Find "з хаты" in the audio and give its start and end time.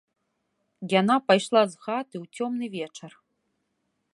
1.73-2.15